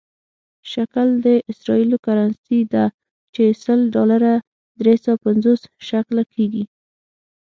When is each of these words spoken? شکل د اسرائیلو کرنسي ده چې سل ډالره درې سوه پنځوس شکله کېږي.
شکل 0.71 1.07
د 1.25 1.27
اسرائیلو 1.51 1.97
کرنسي 2.05 2.59
ده 2.73 2.85
چې 3.33 3.43
سل 3.63 3.79
ډالره 3.95 4.33
درې 4.79 4.95
سوه 5.03 5.17
پنځوس 5.25 5.61
شکله 5.89 6.23
کېږي. 6.33 6.63